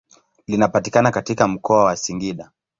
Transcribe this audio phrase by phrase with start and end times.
[0.47, 2.51] Linapatikana katika mkoa wa Singida.